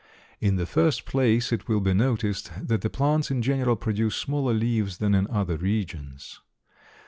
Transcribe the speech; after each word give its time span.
In 0.39 0.55
the 0.55 0.65
first 0.65 1.05
place, 1.05 1.51
it 1.51 1.67
will 1.67 1.79
be 1.79 1.93
noticed 1.93 2.49
that 2.59 2.81
the 2.81 2.89
plants 2.89 3.29
in 3.29 3.43
general 3.43 3.75
produce 3.75 4.15
smaller 4.15 4.51
leaves 4.51 4.97
than 4.97 5.13
in 5.13 5.27
other 5.29 5.57
regions. 5.57 6.41